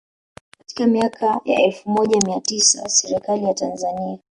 [0.57, 4.19] Katika miaka ya elfu moja na mia tisa Serikali ya Tanzania